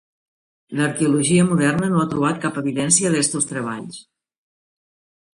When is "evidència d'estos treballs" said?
2.61-4.01